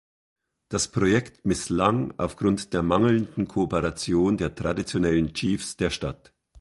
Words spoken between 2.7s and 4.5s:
der mangelnden Kooperation